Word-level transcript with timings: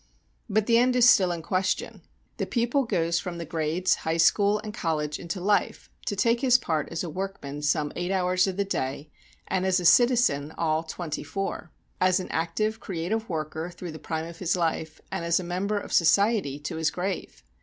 But 0.49 0.65
the 0.65 0.79
end 0.79 0.95
is 0.95 1.07
still 1.07 1.31
in 1.31 1.43
question. 1.43 2.01
The 2.37 2.47
pupil 2.47 2.85
goes 2.85 3.19
from 3.19 3.37
the 3.37 3.45
grades, 3.45 3.97
high 4.01 4.17
school 4.17 4.57
and 4.63 4.73
college 4.73 5.19
into 5.19 5.39
life 5.39 5.91
to 6.07 6.15
take 6.15 6.41
his 6.41 6.57
part 6.57 6.89
as 6.89 7.03
a 7.03 7.07
workman 7.11 7.61
some 7.61 7.91
eight 7.95 8.09
hours 8.09 8.47
of 8.47 8.57
the 8.57 8.65
day 8.65 9.11
and 9.47 9.63
as 9.63 9.79
a 9.79 9.85
citizen 9.85 10.53
all 10.57 10.81
twenty 10.81 11.23
four; 11.23 11.71
as 11.99 12.19
an 12.19 12.29
active, 12.31 12.79
creative 12.79 13.29
worker 13.29 13.69
through 13.69 13.91
the 13.91 13.99
prime 13.99 14.25
of 14.25 14.39
his 14.39 14.55
life, 14.55 14.99
and 15.11 15.23
as 15.23 15.39
a 15.39 15.43
member 15.43 15.77
of 15.77 15.93
society 15.93 16.57
to 16.61 16.77
his 16.77 16.89
grave. 16.89 17.43